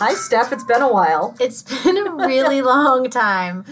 [0.00, 0.52] Hi, Steph.
[0.52, 1.34] It's been a while.
[1.40, 3.64] It's been a really long time,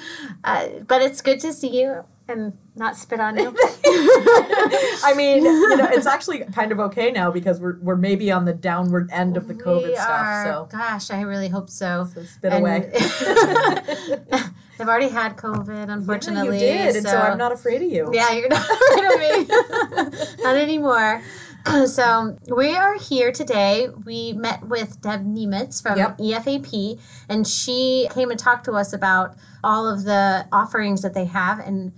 [0.45, 3.55] uh, but it's good to see you and not spit on you.
[3.87, 8.45] I mean, you know, it's actually kind of okay now because we're we're maybe on
[8.45, 10.09] the downward end of the COVID We stuff.
[10.11, 12.09] are- So, gosh, I really hope so.
[12.13, 12.91] so spit And- away.
[14.79, 16.61] I've already had COVID, unfortunately.
[16.61, 18.11] Yeah, you did, and so I'm not afraid of you.
[18.13, 20.43] Yeah, you're not afraid of me.
[20.43, 21.23] not anymore.
[21.87, 23.89] So we are here today.
[24.05, 26.19] We met with Deb Niemasz from Yep.
[26.19, 31.25] EFAP, and she came and talked to us about all of the offerings that they
[31.27, 31.93] have, and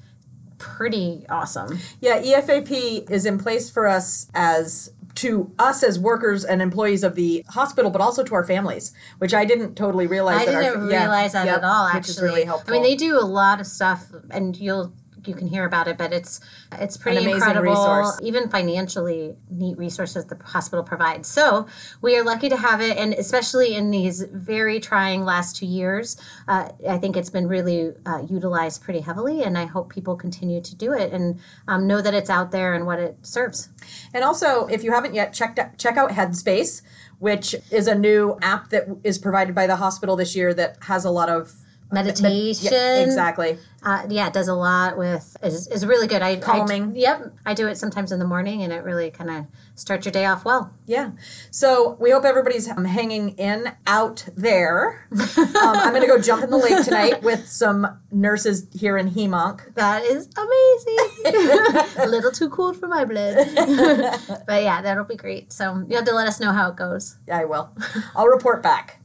[0.59, 1.79] pretty awesome.
[2.01, 7.17] Yeah, EFAP is in place for us as to us as workers and employees of
[7.17, 10.43] the hospital, but also to our families, which I didn't totally realize.
[10.43, 11.87] I that didn't our, yeah, realize that yep, at all.
[11.87, 12.71] Actually, which is really helpful.
[12.71, 14.93] I mean, they do a lot of stuff, and you'll
[15.27, 16.41] you can hear about it, but it's
[16.73, 17.71] it's pretty amazing incredible.
[17.71, 18.19] resource.
[18.23, 21.29] Even financially, neat resources the hospital provides.
[21.29, 21.67] So
[22.01, 26.17] we are lucky to have it, and especially in these very trying last two years,
[26.47, 30.61] uh, I think it's been really uh, utilized pretty heavily, and I hope people continue
[30.61, 33.69] to do it and um, know that it's out there and what it serves.
[34.15, 36.83] And also, if you haven't yet checked out, check out Headspace,
[37.19, 41.05] which is a new app that is provided by the hospital this year that has
[41.05, 41.55] a lot of
[41.91, 43.59] Meditation, Yeah, exactly.
[43.83, 46.21] Uh, yeah, it does a lot with is, is really good.
[46.21, 46.91] I Calming.
[46.91, 50.05] I, yep, I do it sometimes in the morning, and it really kind of starts
[50.05, 50.73] your day off well.
[50.85, 51.13] Yeah.
[51.53, 55.07] So we hope everybody's um, hanging in out there.
[55.13, 59.11] um, I'm going to go jump in the lake tonight with some nurses here in
[59.11, 59.75] Hemonk.
[59.75, 61.95] That is amazing.
[62.03, 63.37] a little too cold for my blood,
[64.47, 65.53] but yeah, that'll be great.
[65.53, 67.17] So you have to let us know how it goes.
[67.29, 67.71] Yeah, I will.
[68.17, 69.01] I'll report back.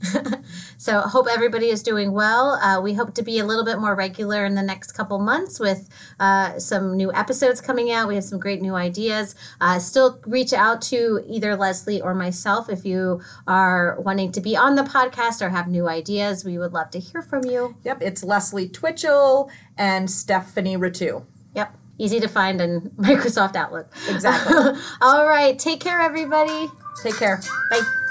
[0.83, 2.55] So hope everybody is doing well.
[2.55, 5.59] Uh, we hope to be a little bit more regular in the next couple months
[5.59, 8.07] with uh, some new episodes coming out.
[8.07, 9.35] We have some great new ideas.
[9.61, 14.55] Uh, still reach out to either Leslie or myself if you are wanting to be
[14.55, 16.43] on the podcast or have new ideas.
[16.45, 17.75] We would love to hear from you.
[17.83, 18.01] Yep.
[18.01, 21.25] It's Leslie Twitchell and Stephanie Ratu.
[21.55, 21.75] Yep.
[21.97, 23.87] Easy to find in Microsoft Outlook.
[24.09, 24.55] Exactly.
[25.01, 25.57] All right.
[25.57, 26.69] Take care, everybody.
[27.01, 27.41] Take care.
[27.69, 28.02] Bye.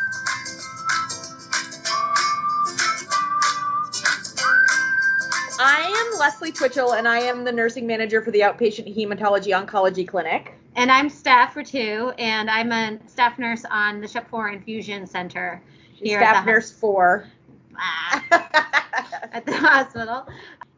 [6.22, 10.54] Leslie Twitchell, and I am the nursing manager for the outpatient hematology oncology clinic.
[10.76, 15.04] And I'm staff for two, and I'm a staff nurse on the Shep 4 Infusion
[15.04, 15.60] Center
[15.94, 17.26] here Staff nurse four.
[17.76, 18.24] Ah,
[19.32, 20.28] at the hospital.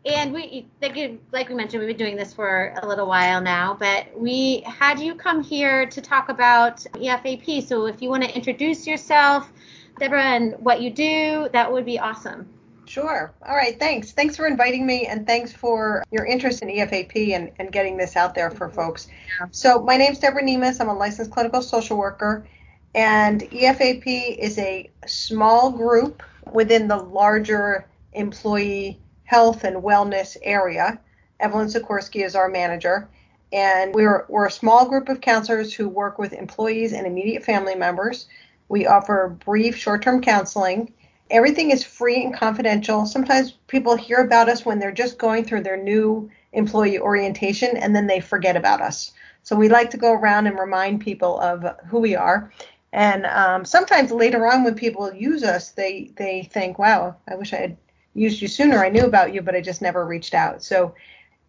[0.07, 4.19] And we, like we mentioned, we've been doing this for a little while now, but
[4.19, 7.63] we had you come here to talk about EFAP.
[7.69, 9.53] So if you want to introduce yourself,
[10.01, 12.49] Deborah, and what you do, that would be awesome.
[12.87, 13.33] Sure.
[13.47, 13.79] All right.
[13.79, 14.13] Thanks.
[14.13, 18.17] Thanks for inviting me and thanks for your interest in EFAP and, and getting this
[18.17, 19.09] out there for folks.
[19.51, 20.81] So, my name's Deborah Niemasz.
[20.81, 22.47] I'm a licensed clinical social worker,
[22.95, 26.23] and EFAP is a small group
[26.53, 31.01] within the larger employee health and wellness area.
[31.41, 33.09] Evelyn Sikorsky is our manager.
[33.53, 37.77] And we're, we're a small group of counselors who work with employees and immediate family
[37.77, 38.27] members.
[38.69, 40.93] We offer brief short term counseling
[41.31, 43.07] everything is free and confidential.
[43.07, 47.95] Sometimes people hear about us when they're just going through their new employee orientation and
[47.95, 49.13] then they forget about us.
[49.43, 52.53] So we like to go around and remind people of who we are.
[52.93, 57.53] And um, sometimes later on, when people use us, they they think, "Wow, I wish
[57.53, 57.77] I had
[58.15, 58.79] used you sooner.
[58.79, 60.95] I knew about you, but I just never reached out." So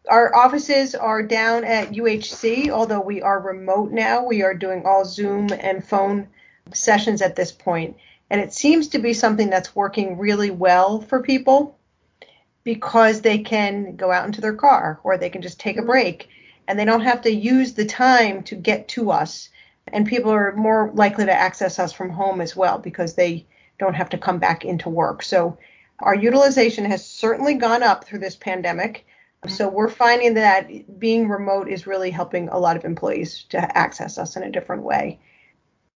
[0.09, 4.25] our offices are down at UHC, although we are remote now.
[4.25, 6.27] We are doing all Zoom and phone
[6.73, 7.95] sessions at this point.
[8.29, 11.77] And it seems to be something that's working really well for people
[12.63, 15.87] because they can go out into their car or they can just take a mm-hmm.
[15.87, 16.29] break
[16.67, 19.49] and they don't have to use the time to get to us.
[19.87, 23.45] And people are more likely to access us from home as well because they
[23.77, 25.21] don't have to come back into work.
[25.21, 25.59] So
[25.99, 29.05] our utilization has certainly gone up through this pandemic.
[29.43, 29.53] Mm-hmm.
[29.53, 34.17] So we're finding that being remote is really helping a lot of employees to access
[34.17, 35.19] us in a different way.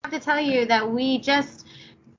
[0.03, 1.67] I have to tell you that we just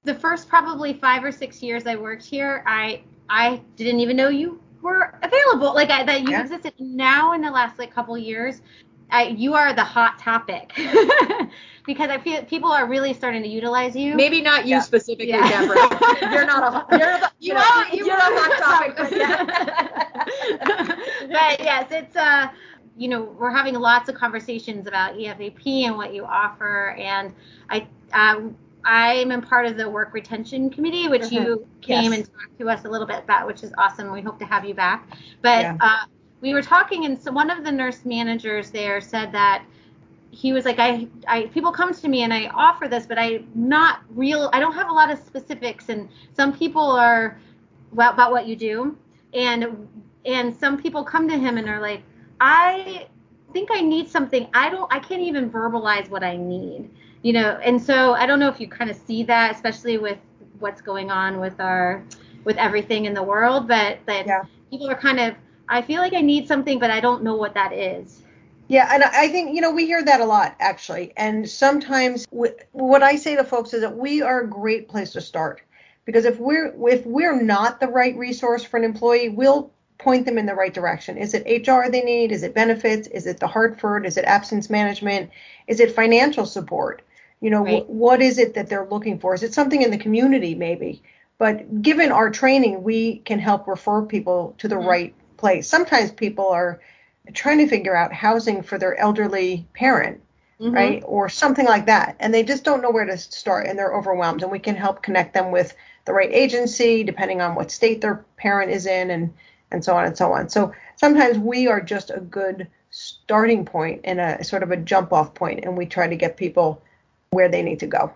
[0.08, 4.30] the first probably five or six years I worked here, I I didn't even know
[4.30, 6.42] you were available, like I, that you Yeah.
[6.42, 6.74] existed.
[6.80, 8.62] Now in the last like couple years,
[9.12, 10.74] I, you are the hot topic
[11.86, 14.16] because I feel people are really starting to utilize you.
[14.16, 14.80] Maybe not you Yeah.
[14.82, 15.48] specifically, Yeah.
[15.50, 16.32] Deborah.
[16.34, 16.98] You're not a.
[16.98, 18.96] You're the, You know, are- you you're a hot topic.
[18.98, 19.44] But yeah.
[21.32, 22.48] but yes, it's uh,
[22.98, 27.34] you know, we're having lots of conversations about EFAP and what you offer, and
[27.70, 28.56] I um,
[28.88, 32.14] I'm a part of the work retention committee, which you came Yes.
[32.14, 34.12] and talked to us a little bit about, which is awesome.
[34.12, 35.10] We hope to have you back.
[35.42, 35.78] But Yeah.
[35.82, 36.06] uh,
[36.42, 39.66] we were talking, and so one of the nurse managers there said that
[40.32, 43.48] he was like, I, I, people come to me and I offer this, but I'm
[43.56, 44.50] not real.
[44.54, 47.38] I don't have a lot of specifics, and some people are
[47.92, 48.98] well, about what you do,
[49.34, 49.88] and
[50.26, 52.04] and some people come to him and are like,
[52.40, 53.08] I
[53.54, 54.48] think I need something.
[54.54, 54.92] I don't.
[54.94, 56.90] I can't even verbalize what I need.
[57.28, 60.18] You know, and so I don't know if you kind of see that, especially with
[60.60, 62.02] what's going on with our
[62.46, 64.44] with everything in the world, but that Yeah.
[64.70, 65.36] people are kind of.
[65.68, 68.24] I feel like I need something, but I don't know what that is.
[68.70, 72.56] Yeah, and I think you know we hear that a lot actually, and sometimes w-
[72.72, 75.62] what I say to folks is that we are a great place to start
[76.06, 80.38] because if we're if we're not the right resource for an employee, we'll point them
[80.38, 81.18] in the right direction.
[81.18, 82.32] Is it HR they need?
[82.32, 83.10] Is it benefits?
[83.10, 84.06] Is it the Hartford?
[84.06, 85.30] Is it absence management?
[85.68, 87.02] Is it financial support?
[87.40, 87.84] You know, Right.
[87.84, 89.34] wh- what is it that they're looking for?
[89.34, 91.04] Is it something in the community maybe?
[91.38, 94.88] But given our training, we can help refer people to the Mhm.
[94.88, 95.68] right place.
[95.68, 96.80] Sometimes people are
[97.34, 100.22] trying to figure out housing for their elderly parent,
[100.60, 100.74] Mhm.
[100.74, 101.04] right?
[101.06, 102.16] Or something like that.
[102.20, 104.42] And they just don't know where to start and they're overwhelmed.
[104.42, 105.76] And we can help connect them with
[106.06, 109.34] the right agency, depending on what state their parent is in and,
[109.72, 110.50] and so on and so on.
[110.50, 115.14] So sometimes we are just a good starting point and a sort of a jump
[115.14, 116.82] off point, and we try to get people
[117.32, 118.12] where they need to go.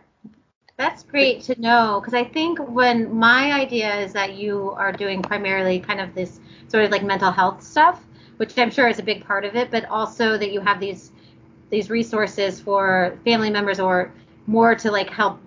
[0.78, 5.22] That's great to know because I think when my idea is that you are doing
[5.22, 8.04] primarily kind of this sort of like mental health stuff,
[8.38, 11.12] which I'm sure is a big part of it, but also that you have these
[11.69, 14.12] these resources for family members or
[14.48, 15.40] more to like help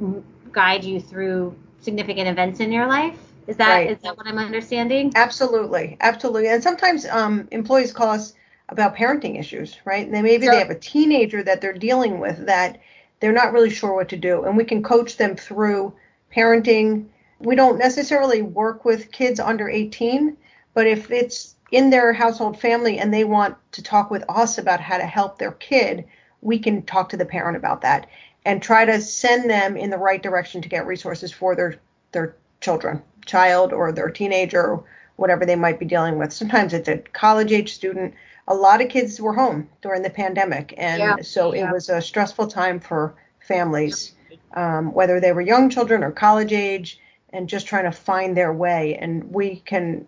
[0.52, 3.18] guide you through significant events in your life.
[3.46, 4.00] Is that is Right.
[4.02, 5.12] that what I'm understanding?
[5.14, 6.48] Absolutely, absolutely.
[6.48, 8.34] And sometimes um, employees call us
[8.68, 10.04] about parenting issues, right?
[10.06, 10.52] And they maybe Sure.
[10.52, 12.78] they have a teenager that they're dealing with that
[13.24, 15.94] they're not really sure what to do, and we can coach them through
[16.30, 17.06] parenting.
[17.38, 20.36] We don't necessarily work with kids under 18,
[20.74, 24.82] but if it's in their household family and they want to talk with us about
[24.82, 26.04] how to help their kid,
[26.42, 28.10] we can talk to the parent about that
[28.44, 31.80] and try to send them in the right direction to get resources for their
[32.12, 34.84] their children, child or their teenager, or
[35.16, 36.30] whatever they might be dealing with.
[36.30, 38.12] Sometimes it's a college age student.
[38.46, 41.16] A lot of kids were home during the pandemic, and Yeah.
[41.22, 41.68] so Yeah.
[41.68, 44.14] it was a stressful time for families,
[44.54, 47.00] um, whether they were young children or college age,
[47.32, 48.96] and just trying to find their way.
[49.00, 50.06] And we can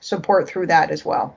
[0.00, 1.36] support through that as well.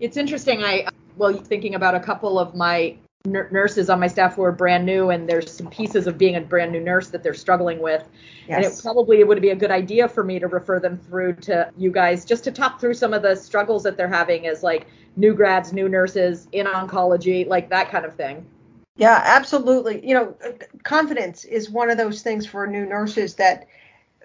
[0.00, 0.62] It's interesting.
[0.62, 0.86] I
[1.16, 5.10] well, thinking about a couple of my nurses on my staff who are brand new,
[5.10, 8.06] and there's some pieces of being a brand new nurse that they're struggling with.
[8.48, 8.56] yes.
[8.56, 11.70] And it probably would be a good idea for me to refer them through to
[11.78, 14.88] you guys just to talk through some of the struggles that they're having as like
[15.16, 18.46] new grads, new nurses in oncology, like that kind of thing.
[18.96, 20.06] Yeah, absolutely.
[20.06, 20.36] You know,
[20.84, 23.66] confidence is one of those things for new nurses that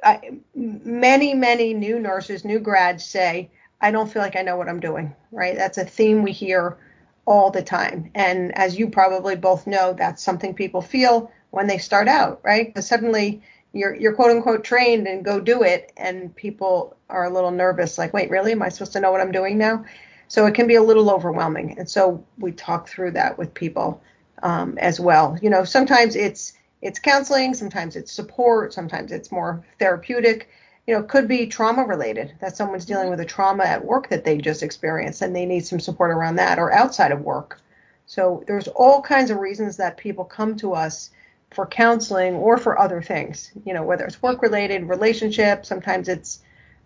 [0.04, 0.18] uh,
[0.54, 3.50] many, many new nurses, new grads say,
[3.82, 5.56] I don't feel like I know what I'm doing, right?
[5.56, 6.78] That's a theme we hear
[7.26, 8.12] all the time.
[8.16, 12.68] And as you probably both know, that's something people feel when they start out, right?
[12.68, 13.42] Because suddenly
[13.74, 17.98] you're, you're quote unquote trained and go do it, and people are a little nervous,
[17.98, 18.52] like, wait, really?
[18.52, 19.86] Am I supposed to know what I'm doing now?
[20.30, 21.78] So it can be a little overwhelming.
[21.78, 24.02] And so we talk through that with people
[24.44, 25.38] um, as well.
[25.42, 30.50] You know, sometimes it's it's counseling, sometimes it's support, sometimes it's more therapeutic.
[30.88, 34.24] You know, could be trauma related that someone's dealing with a trauma at work that
[34.24, 37.60] they just experienced and they need some support around that or outside of work.
[38.06, 41.10] So there's all kinds of reasons that people come to us
[41.52, 43.52] for counseling or for other things.
[43.66, 46.42] You know, whether it's work related, relationship, sometimes it's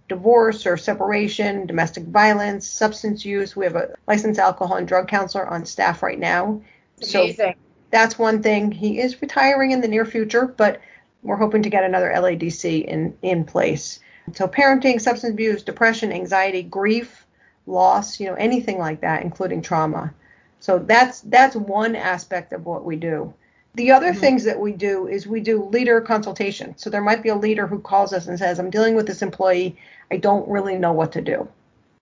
[0.09, 3.55] divorce or separation, domestic violence, substance use.
[3.55, 6.61] We have a licensed alcohol and drug counselor on staff right now.
[7.01, 7.55] So Amazing.
[7.89, 8.71] that's one thing.
[8.71, 10.81] He is retiring in the near future, but
[11.21, 13.99] we're hoping to get another LADC in in place.
[14.33, 17.25] So parenting, substance abuse, depression, anxiety, grief,
[17.65, 20.13] loss, you know, anything like that, including trauma.
[20.59, 23.33] So that's that's one aspect of what we do.
[23.75, 26.77] The other things that we do is we do leader consultation.
[26.77, 29.23] So there might be a leader who calls us and says, "I'm dealing with this
[29.23, 29.77] employee.
[30.11, 31.47] I don't really know what to do."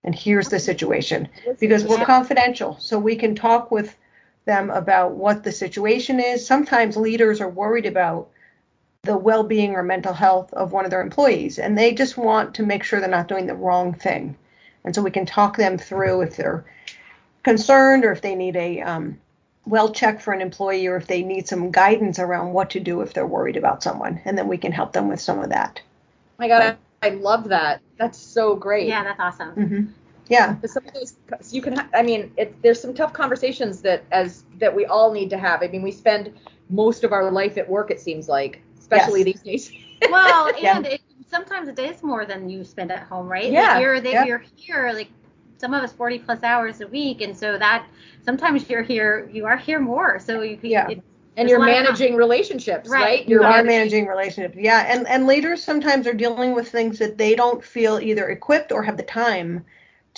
[0.04, 1.28] And here's the situation
[1.60, 2.76] because we're confidential.
[2.78, 3.96] So we can talk with
[4.44, 6.44] them about what the situation is.
[6.46, 8.28] Sometimes leaders are worried about
[9.02, 12.54] the well being or mental health of one of their employees, and they just want
[12.54, 14.36] to make sure they're not doing the wrong thing.
[14.84, 16.64] And so we can talk them through if they're
[17.42, 19.18] concerned or if they need a um,
[19.66, 23.00] well check for an employee or if they need some guidance around what to do
[23.00, 24.20] if they're worried about someone.
[24.24, 25.80] And then we can help them with some of that.
[26.38, 27.80] my God, I, I love that.
[27.98, 28.88] That's so great.
[28.88, 29.50] Yeah, that's awesome.
[29.52, 29.84] hmm
[30.28, 30.54] Yeah.
[30.60, 31.14] But some of those
[31.50, 35.12] you can ha- i mean it, there's some tough conversations that as that we all
[35.12, 36.32] need to have i mean we spend
[36.70, 39.42] most of our life at work it seems like especially Yes.
[39.42, 39.72] these days
[40.10, 40.76] Well, Yeah.
[40.76, 41.00] and it,
[41.30, 43.50] sometimes it is more than you spend at home, right?
[43.50, 44.24] Yeah, Like you're there, yeah.
[44.24, 45.10] you're here like
[45.62, 47.86] some of us 40 plus hours a week, and so that
[48.24, 50.18] sometimes you're here, you are here more.
[50.18, 50.88] So you can, Yeah.
[50.88, 51.02] it-
[51.36, 53.00] and you're a lot of managing relationships, Right.
[53.02, 53.28] right?
[53.28, 57.16] you You're are managing relationships yeah and and leaders sometimes are dealing with things that
[57.16, 59.64] they don't feel either equipped or have the time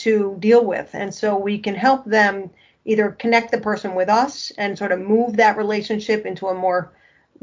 [0.05, 2.51] to deal with and so we can help them
[2.85, 6.91] either connect the person with us and sort of move that relationship into a more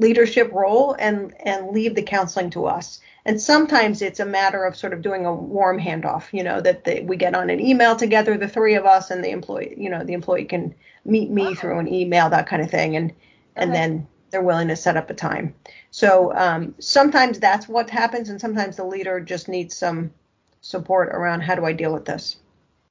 [0.01, 4.75] leadership role and and leave the counseling to us and sometimes it's a matter of
[4.75, 7.95] sort of doing a warm handoff you know that they, we get on an email
[7.95, 10.73] together the three of us and the employee you know the employee can
[11.05, 13.13] meet me through an email that kind of thing and
[13.55, 13.79] and Okay.
[13.79, 15.53] then they're willing to set up a time
[15.91, 20.11] so um, sometimes that's what happens and sometimes the leader just needs some
[20.61, 22.37] support around how do i deal with this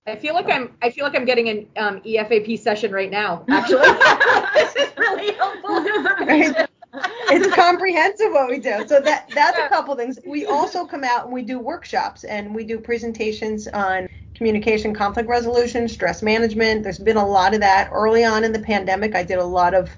[0.06, 3.44] I feel like I'm I feel like I'm getting an um, EFAP session right now.
[3.50, 3.86] Actually,
[4.54, 5.84] this is really helpful.
[6.26, 6.69] Right?
[7.30, 8.86] It's comprehensive what we do.
[8.86, 10.18] So that that's a couple things.
[10.26, 15.28] We also come out and we do workshops and we do presentations on communication, conflict
[15.28, 16.82] resolution, stress management.
[16.82, 19.14] There's been a lot of that early on in the pandemic.
[19.14, 19.90] I did a lot of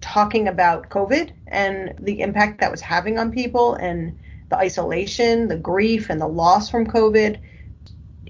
[0.00, 4.16] talking about COVID and the impact that was having on people and
[4.48, 7.38] the isolation, the grief and the loss from COVID.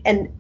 [0.04, 0.30] And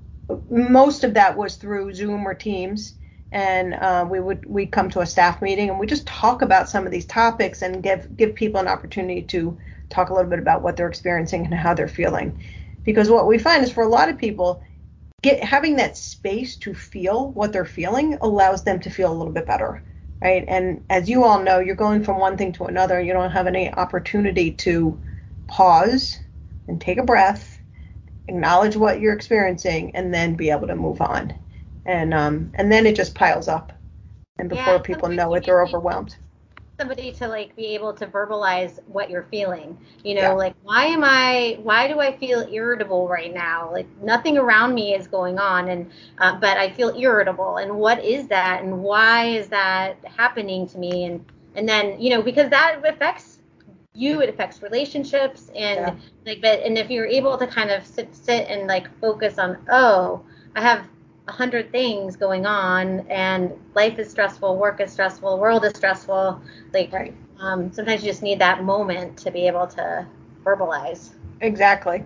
[0.50, 2.94] most of that was through Zoom or Teams
[3.32, 6.68] and uh, we would we come to a staff meeting and we just talk about
[6.68, 9.58] some of these topics and give give people an opportunity to
[9.90, 12.38] talk a little bit about what they're experiencing and how they're feeling.
[12.84, 14.62] Because what we find is for a lot of people
[15.22, 19.32] get having that space to feel what they're feeling allows them to feel a little
[19.32, 19.82] bit better
[20.20, 20.44] right?
[20.48, 23.00] And as you all know you're going from one thing to another.
[23.00, 24.98] You don't have any opportunity to
[25.46, 26.18] pause
[26.66, 27.58] and take a breath
[28.28, 31.34] acknowledge what you're experiencing and then be able to move on
[31.88, 33.72] and um and then it just piles up.
[34.38, 36.16] And before Yeah, people know it they're overwhelmed.
[36.78, 39.76] somebody to like be able to verbalize what you're feeling.
[40.04, 40.36] You know Yeah.
[40.36, 43.70] like why am i why do i feel irritable right now?
[43.72, 47.56] Like nothing around me is going on and uh, but i feel irritable.
[47.58, 48.62] And what is that?
[48.62, 51.04] And why is that happening to me?
[51.04, 51.24] And
[51.56, 53.40] and then you know because that affects
[53.94, 55.96] you it affects relationships and Yeah.
[56.26, 59.56] like but and if you're able to kind of sit sit and like focus on
[59.70, 60.20] oh
[60.54, 60.84] i have
[61.28, 66.40] a hundred things going on and life is stressful work is stressful world is stressful.
[66.72, 67.14] Like right.
[67.38, 70.06] um, sometimes you just need that moment to be able to
[70.44, 71.10] verbalize.
[71.40, 72.04] Exactly.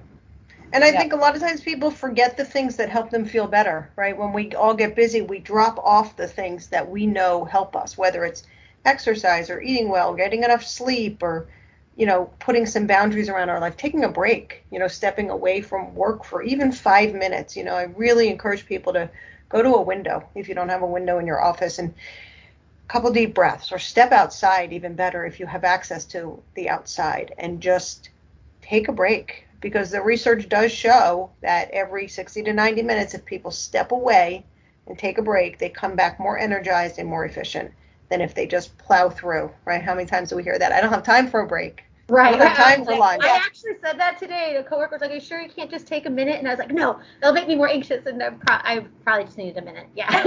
[0.72, 0.98] And i Yeah.
[0.98, 4.16] think a lot of times people forget the things that help them feel better right?
[4.18, 7.96] When we all get busy we drop off the things that we know help us
[7.96, 8.44] whether it's
[8.84, 11.46] exercise or eating well getting enough sleep or
[11.96, 15.60] you know putting some boundaries around our life taking a break you know stepping away
[15.60, 17.56] from work for even five minutes.
[17.56, 19.10] You know i really encourage people to
[19.48, 22.92] go to a window if you don't have a window in your office and a
[22.92, 27.34] couple deep breaths or step outside even better if you have access to the outside
[27.38, 28.08] and just
[28.62, 29.46] take a break.
[29.60, 34.44] Because the research does show that every 60 to 90 minutes if people step away
[34.86, 37.72] and take a break they come back more energized and more efficient
[38.12, 40.80] than if they just plow through right how many times do we hear that i
[40.80, 42.34] don't have time for a break Right.
[42.34, 43.22] I don't have time for lunch.
[43.24, 44.56] I actually said that today.
[44.56, 46.50] A coworker was like, "Are you sure you can't just take a minute?" And I
[46.50, 49.56] was like, "No, that'll make me more anxious." And I, pro- I probably just needed
[49.56, 49.86] a minute.
[49.94, 50.12] Yeah.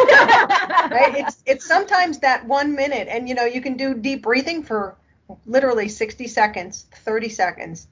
[0.92, 4.64] right it's it's sometimes that one minute and you know you can do deep breathing
[4.64, 4.96] for
[5.46, 7.88] literally 60 seconds 30 seconds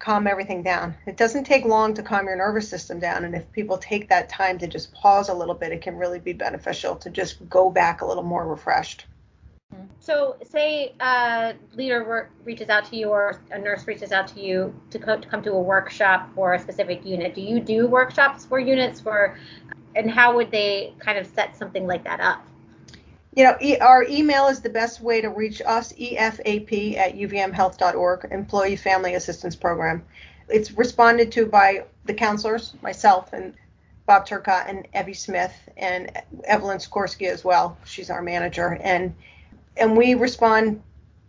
[0.00, 3.50] calm everything down it doesn't take long to calm your nervous system down and if
[3.52, 6.96] people take that time to just pause a little bit it can really be beneficial
[6.96, 9.06] to just go back a little more refreshed
[10.00, 14.74] So, say a leader reaches out to you or a nurse reaches out to you
[14.90, 17.34] to, co- to come to a workshop for a specific unit.
[17.34, 19.38] Do you do workshops for units for,
[19.94, 22.49] and how would they kind of set something like that up?
[23.34, 28.28] You know e- our email is the best way to reach us efap at uvmhealth.org
[28.30, 30.04] employee family assistance program.
[30.48, 33.54] It's responded to by the counselors myself and
[34.06, 36.10] bob turcott and evie smith and
[36.44, 37.78] evelyn Sikorsky as well.
[37.84, 38.78] She's our manager.
[38.82, 39.14] And
[39.76, 40.82] and we respond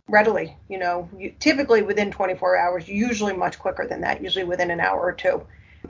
[0.08, 4.80] readily you know typically within 24 hours usually much quicker than that usually within an
[4.80, 5.40] hour or two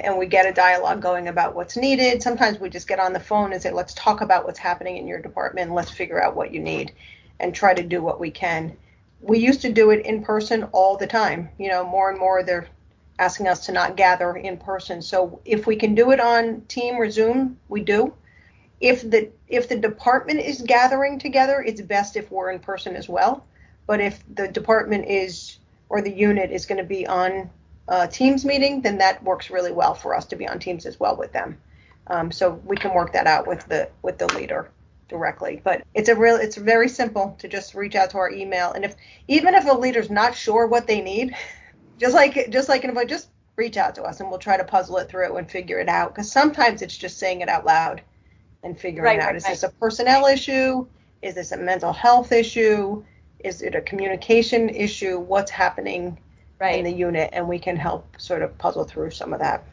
[0.00, 2.22] and we get a dialogue going about what's needed.
[2.22, 5.06] Sometimes we just get on the phone and say, let's talk about what's happening in
[5.06, 6.92] your department let's figure out what you need
[7.40, 8.76] and try to do what we can.
[9.20, 11.48] We used to do it in person all the time.
[11.58, 12.68] You know, more and more they're
[13.18, 15.02] asking us to not gather in person.
[15.02, 18.14] So if we can do it on Team or Zoom, we do.
[18.80, 23.08] If the if the department is gathering together, it's best if we're in person as
[23.08, 23.44] well.
[23.86, 25.58] But if the department is
[25.88, 27.50] or the unit is going to be on
[27.88, 30.98] uh, Teams meeting, then that works really well for us to be on Teams as
[31.00, 31.58] well with them.
[32.08, 34.70] Um, so we can work that out with the with the leader
[35.08, 35.60] directly.
[35.62, 38.72] But it's a real it's very simple to just reach out to our email.
[38.72, 38.96] And if
[39.28, 41.36] even if a leader's not sure what they need,
[42.00, 44.64] just like just like if I just reach out to us and we'll try to
[44.64, 46.14] puzzle it through and figure it out.
[46.14, 48.02] Because sometimes it's just saying it out loud
[48.62, 50.86] and figuring Right, out right, is this a personnel issue?
[51.22, 53.04] Is this a mental health issue?
[53.40, 55.18] Is it a communication issue?
[55.18, 56.18] What's happening
[56.70, 57.30] in the unit?
[57.32, 59.64] And we can help sort of puzzle through some of that.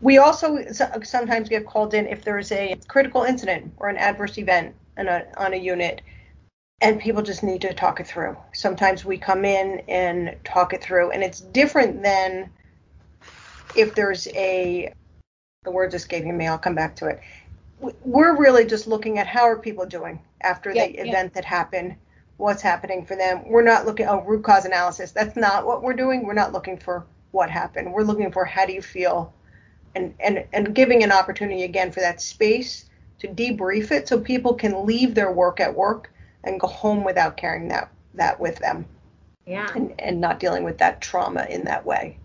[0.00, 4.74] We also sometimes get called in if there's a critical incident or an adverse event
[4.98, 6.02] on a, on a unit
[6.82, 8.36] and people just need to talk it through.
[8.52, 12.50] Sometimes we come in and talk it through, and it's different than
[13.76, 14.92] if there's a
[15.62, 16.48] the word escaping me.
[16.48, 17.20] I'll come back to it.
[18.04, 21.04] We're really just looking at how are people doing after Yeah, the yeah.
[21.04, 21.94] event that happened.
[22.42, 23.48] What's happening for them?
[23.48, 25.12] We're not looking oh root cause analysis.
[25.12, 26.26] That's not what we're doing.
[26.26, 27.92] We're not looking for what happened.
[27.92, 29.32] We're looking for how do you feel,
[29.94, 34.54] and and and giving an opportunity again for that space to debrief it so people
[34.54, 38.86] can leave their work at work and go home without carrying that that with them
[39.46, 39.68] Yeah.
[39.76, 42.18] and, and not dealing with that trauma in that way.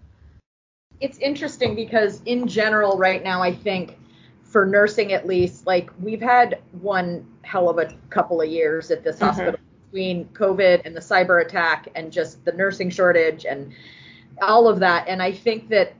[1.00, 3.96] it's interesting because in general right now i think
[4.44, 9.04] for nursing at least like we've had one hell of a couple of years at
[9.04, 9.28] this Mhm.
[9.28, 9.60] hospital
[9.98, 13.74] between covid and the cyber attack and just the nursing shortage and
[14.44, 15.96] all of that and i think that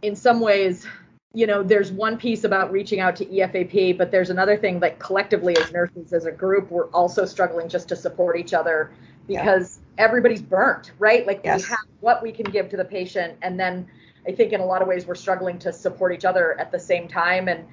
[0.00, 0.86] in some ways
[1.34, 4.98] you know there's one piece about reaching out to efap but there's another thing like
[4.98, 8.90] collectively as nurses as a group we're also struggling just to support each other
[9.28, 9.44] Yeah.
[9.44, 11.60] because everybody's burnt right like Yes.
[11.60, 13.86] we have what we can give to the patient and then
[14.26, 16.78] I think in a lot of ways we're struggling to support each other at the
[16.78, 17.64] same time, and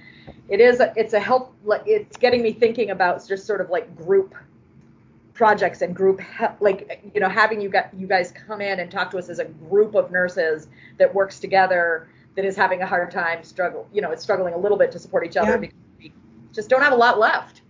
[0.47, 1.53] it is a, it's a help.
[1.63, 4.33] Like it's getting me thinking about just sort of like group
[5.39, 6.21] projects and group
[6.59, 9.39] like you know having you got you guys come in and talk to us as
[9.39, 10.67] a group of nurses
[10.97, 14.57] that works together that is having a hard time struggle you know it's struggling a
[14.57, 15.57] little bit to support each other Yeah.
[15.57, 16.11] because we
[16.51, 17.61] just don't have a lot left.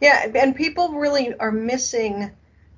[0.00, 2.30] Yeah, and people really are missing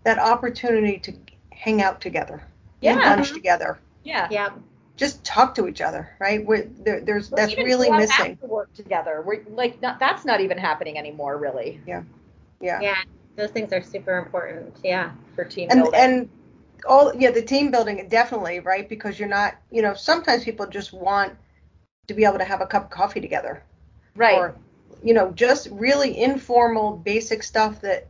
[0.04, 1.12] that opportunity to
[1.52, 2.40] hang out together,
[2.80, 2.94] eat Yeah.
[2.94, 4.26] lunch together, Yeah.
[4.30, 4.48] Yeah.
[4.96, 6.42] just talk to each other, right?
[6.46, 8.36] We're, there, there's Or that's even really go out missing.
[8.38, 9.22] To work together.
[9.26, 12.04] We're like not, that's not even happening anymore really Yeah,
[12.62, 12.94] Yeah.
[13.38, 14.76] Those things are super important.
[14.82, 15.12] Yeah.
[15.36, 16.00] for team and building.
[16.00, 16.28] and
[16.86, 20.92] all yeah, the team building definitely right because you're not you know sometimes people just
[20.92, 21.32] want
[22.08, 23.62] to be able to have a cup of coffee together
[24.16, 24.36] right.
[24.36, 24.56] or
[25.04, 28.08] you know just really informal basic stuff that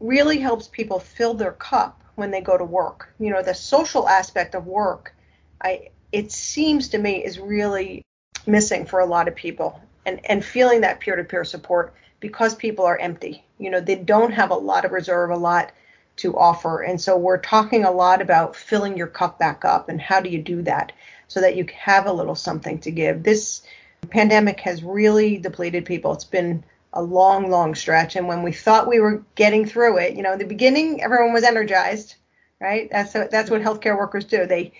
[0.00, 4.08] really helps people fill their cup when they go to work you know the social
[4.08, 5.14] aspect of work
[5.62, 8.02] i it seems to me is really
[8.46, 12.98] missing for a lot of people and and feeling that peer-to-peer support because people are
[12.98, 15.72] empty you know they don't have a lot of reserve a lot
[16.16, 20.00] to offer and so we're talking a lot about filling your cup back up and
[20.00, 20.92] how do you do that
[21.28, 23.62] so that you have a little something to give this
[24.06, 26.12] pandemic has really depleted people.
[26.12, 28.16] It's been a long, long stretch.
[28.16, 31.32] And when we thought we were getting through it, you know, in the beginning, everyone
[31.32, 32.16] was energized,
[32.60, 32.88] right?
[32.90, 34.46] That's that's what healthcare workers do.
[34.46, 34.72] They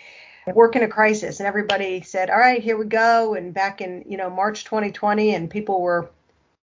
[0.46, 4.04] work in a crisis, and everybody said, "All right, here we go." And back in
[4.08, 6.10] you know March 2020, and people were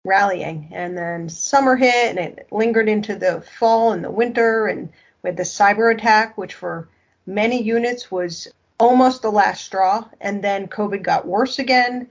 [0.04, 4.90] rallying, and then summer hit, and it lingered into the fall and the winter, and
[5.22, 6.90] we had the cyber attack, which for
[7.26, 8.48] many units was
[8.80, 12.10] almost the last straw, and then COVID got worse again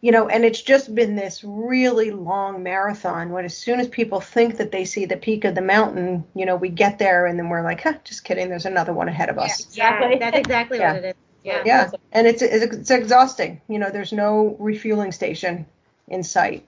[0.00, 4.20] you know, and it's just been this really long marathon when as soon as people
[4.20, 7.38] think that they see the peak of the mountain, you know, we get there and
[7.38, 9.60] then we're like, huh, just kidding, there's another one ahead of us.
[9.60, 10.12] Exactly.
[10.12, 10.94] Yeah, that's exactly Yeah.
[10.94, 11.14] what it is.
[11.44, 11.62] Yeah.
[11.66, 11.90] Yeah.
[12.12, 13.60] And it's, it's it's exhausting.
[13.68, 15.66] You know, there's no refueling station
[16.08, 16.66] in sight.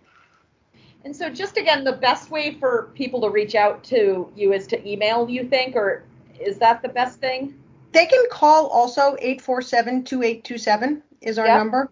[1.04, 4.66] And so, just again, the best way for people to reach out to you is
[4.68, 6.04] to email, you think, or
[6.38, 7.54] is that the best thing?
[7.92, 11.58] They can call also 847-2827 is our Yep.
[11.58, 11.90] number.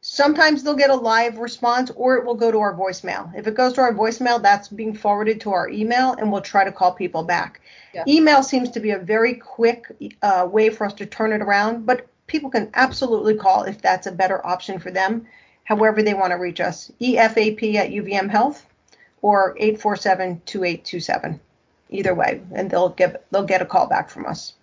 [0.00, 3.36] Sometimes they'll get a live response or it will go to our voicemail.
[3.36, 6.64] If it goes to our voicemail, that's being forwarded to our email and we'll try
[6.64, 7.60] to call people back.
[7.92, 8.04] Yeah.
[8.06, 9.86] Email seems to be a very quick
[10.22, 14.06] uh, way for us to turn it around, but people can absolutely call if that's
[14.06, 15.26] a better option for them,
[15.66, 16.90] however they want to reach us.
[17.00, 18.66] EFAP at UVM Health
[19.20, 21.40] or 847-2827.
[21.90, 24.54] Either way, and they'll get they'll get a call back from us.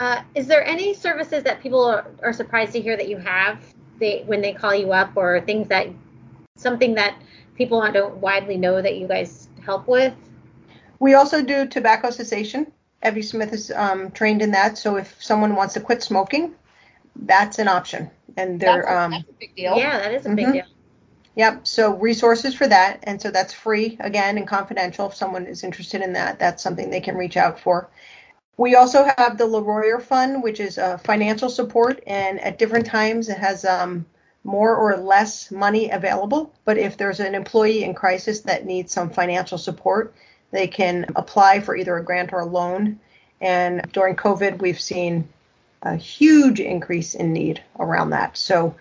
[0.00, 3.62] Uh, is there any services that people are, are surprised to hear that you have
[4.00, 5.88] they, when they call you up or things that
[6.56, 7.20] something that
[7.56, 10.14] people don't widely know that you guys help with?
[10.98, 12.72] We also do tobacco cessation.
[13.04, 16.54] Evie Smith is um, trained in that, so if someone wants to quit smoking,
[17.18, 18.10] that's an option.
[18.36, 19.76] And they're a, um, that's a big deal.
[19.76, 20.52] Yeah, that is a big Mhm.
[20.52, 20.64] deal.
[21.34, 21.66] Yep.
[21.66, 25.06] So resources for that, and so that's free again and confidential.
[25.06, 27.88] If someone is interested in that, that's something they can reach out for.
[28.56, 33.28] We also have the Leroyer Fund, which is uh, financial support, and at different times
[33.28, 34.04] it has um,
[34.42, 36.52] more or less money available.
[36.64, 40.14] But if there's an employee in crisis that needs some financial support,
[40.50, 42.98] they can apply for either a grant or a loan.
[43.40, 45.28] And during COVID, we've seen
[45.82, 48.36] a huge increase in need around that.
[48.36, 48.74] So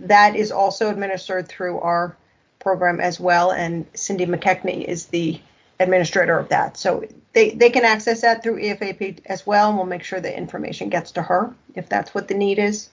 [0.00, 2.16] that is also administered through our
[2.58, 3.50] program as well.
[3.50, 5.40] And Cindy McKechnie is the
[5.78, 6.76] administrator of that.
[6.76, 9.68] So they, they can access that through EFAP as well.
[9.68, 12.88] And we'll make sure the information gets to her if that's what the need is.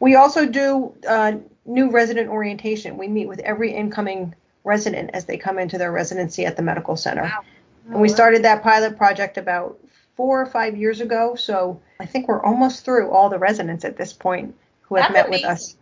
[0.00, 1.32] We also do uh,
[1.64, 2.98] new resident orientation.
[2.98, 6.96] We meet with every incoming resident as they come into their residency at the medical
[6.96, 7.22] center.
[7.22, 7.44] Wow.
[7.86, 9.78] And we started that pilot project about
[10.16, 11.34] four or five years ago.
[11.34, 15.30] So I think we're almost through all the residents at this point who have That's
[15.30, 15.76] met with us.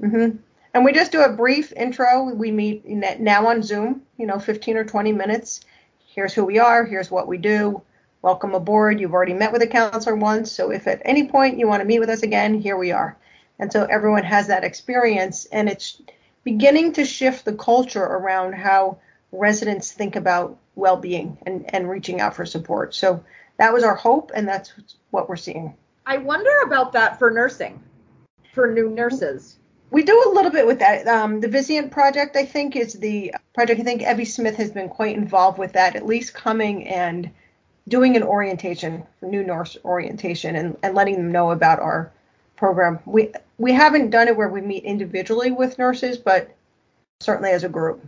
[0.00, 0.30] hmm
[0.74, 2.24] And we just do a brief intro.
[2.24, 5.60] We meet now on Zoom, you know, 15 or 20 minutes.
[6.06, 6.84] Here's who we are.
[6.84, 7.82] Here's what we do.
[8.22, 9.00] Welcome aboard.
[9.00, 10.52] You've already met with a counselor once.
[10.52, 13.16] So if at any point you want to meet with us again, here we are.
[13.58, 15.46] And so everyone has that experience.
[15.46, 16.00] And it's
[16.44, 18.98] beginning to shift the culture around how
[19.32, 22.94] residents think about well-being and, and reaching out for support.
[22.94, 23.24] So
[23.58, 24.72] that was our hope, and that's
[25.10, 25.74] what we're seeing.
[26.06, 27.82] I wonder about that for nursing,
[28.52, 29.58] for new nurses.
[29.90, 31.06] We do a little bit with that.
[31.06, 33.80] Um, the Vizient project, I think, is the project.
[33.80, 37.30] I think Evie Smith has been quite involved with that, at least coming and
[37.88, 42.10] doing an orientation, new nurse orientation, and, and letting them know about our
[42.56, 43.00] program.
[43.04, 46.54] We we haven't done it where we meet individually with nurses, but
[47.20, 48.04] certainly as a group.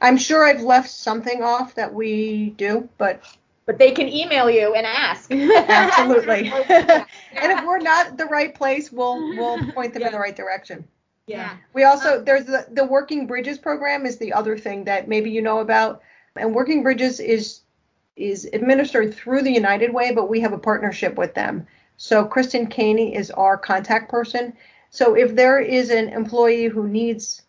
[0.00, 3.22] I'm sure I've left something off that we do, but
[3.66, 5.30] but they can email you and ask.
[5.32, 6.48] absolutely.
[6.68, 10.08] and if we're not the right place, we'll we'll point them Yeah.
[10.08, 10.86] in the right direction.
[11.26, 11.56] Yeah.
[11.72, 15.30] We also um, there's the the Working Bridges program is the other thing that maybe
[15.30, 16.02] you know about,
[16.36, 17.60] and Working Bridges is
[18.16, 21.66] is administered through the United Way, but we have a partnership with them.
[21.96, 24.52] So Kristen Caney is our contact person.
[24.90, 27.42] So if there is an employee who needs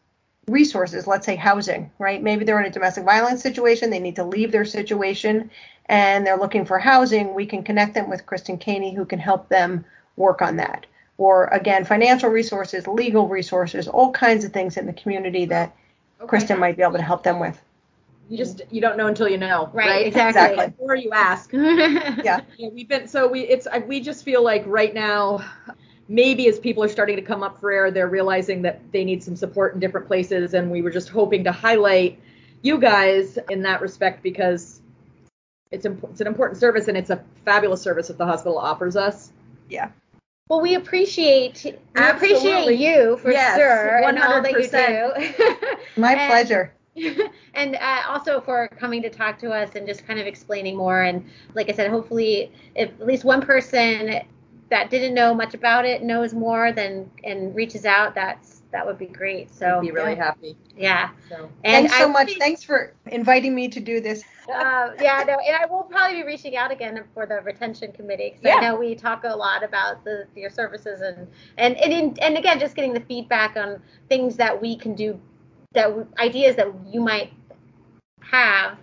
[0.48, 2.22] resources, let's say housing, right?
[2.22, 5.50] Maybe they're in a domestic violence situation, they need to leave their situation,
[5.88, 9.50] and they're looking for housing, we can connect them with Kristen Caney who can help
[9.50, 10.86] them work on that.
[11.18, 15.76] Or again, financial resources, legal resources, all kinds of things in the community that
[16.28, 17.60] Kristen might be able to help them with.
[18.30, 20.08] You just you don't know until you know, Right, right?
[20.08, 20.68] exactly.
[20.68, 21.52] Before you ask.
[21.54, 22.42] Yeah.
[22.58, 25.44] Yeah, we've been so we it's we just feel like right now
[26.08, 29.24] maybe as people are starting to come up for air they're realizing that they need
[29.24, 32.20] some support in different places and we were just hoping to highlight
[32.62, 34.82] you guys in that respect because
[35.74, 38.96] it's imp- it's an important service and it's a fabulous service that the hospital offers
[38.96, 39.32] us.
[39.70, 39.90] Yeah.
[40.50, 42.38] Well, we appreciate we Absolutely.
[42.76, 45.76] appreciate you for Yes, sure and all that you do.
[46.02, 46.74] My And- pleasure.
[47.56, 51.02] and uh, also for coming to talk to us and just kind of explaining more.
[51.02, 54.22] And like I said, hopefully, if at least one person
[54.70, 59.00] that didn't know much about it knows more, than and reaches out, that's that would
[59.00, 59.52] be great.
[59.56, 60.56] So I'd be really happy.
[60.78, 61.10] yeah.
[61.30, 62.38] So And Thanks so I- much.
[62.38, 64.24] Thanks for inviting me to do this.
[64.50, 68.32] Uh, yeah, no, and I will probably be reaching out again for the retention committee
[68.32, 68.58] because Yeah.
[68.58, 71.28] I know we talk a lot about the your services and
[71.58, 75.20] and and in, and again, just getting the feedback on things that we can do,
[75.74, 77.32] that ideas that you might
[78.22, 78.78] have,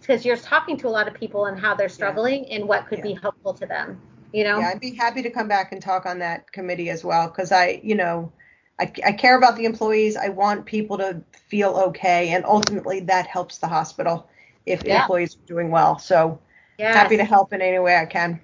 [0.00, 3.02] because you're talking to a lot of people and how they're struggling and what could
[3.02, 4.00] be helpful to them.
[4.32, 7.04] You know, Yeah, I'd be happy to come back and talk on that committee as
[7.04, 8.32] well because I, you know,
[8.80, 10.16] I, I care about the employees.
[10.16, 14.28] I want people to feel okay, and ultimately that helps the hospital
[14.66, 15.02] if Yeah.
[15.02, 15.98] employees are doing well.
[15.98, 16.38] So
[16.78, 16.94] Yes.
[16.94, 18.40] happy to help in any way I can.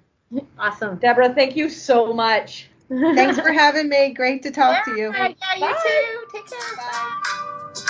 [0.58, 0.96] Awesome.
[0.98, 2.68] Deborah, thank you so much.
[2.88, 4.12] Thanks for having me.
[4.14, 5.12] Great to talk to you.
[5.12, 5.80] Yeah, yeah, you Bye.
[5.84, 6.38] too.
[6.38, 6.76] Take care.
[6.76, 7.84] Bye.